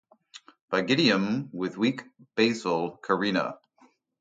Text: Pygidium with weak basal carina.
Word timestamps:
Pygidium 0.71 1.49
with 1.53 1.77
weak 1.77 2.01
basal 2.35 2.97
carina. 3.03 3.59